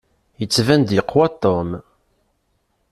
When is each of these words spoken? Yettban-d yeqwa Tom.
Yettban-d 0.41 0.89
yeqwa 0.93 1.27
Tom. 1.41 1.69